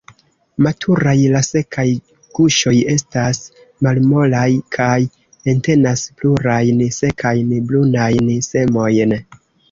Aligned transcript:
Maturaj, 0.65 1.11
la 1.33 1.39
sekaj 1.47 1.83
guŝoj 2.37 2.73
estas 2.93 3.41
malmolaj 3.87 4.45
kaj 4.77 4.95
entenas 5.53 6.05
plurajn, 6.21 6.81
sekajn, 6.97 7.53
brunajn 7.73 8.33
semojn. 8.47 9.15